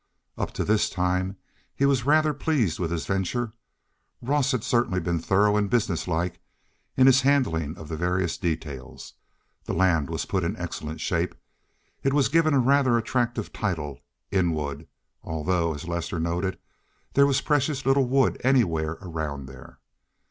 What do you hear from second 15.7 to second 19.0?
as Lester noted, there was precious little wood anywhere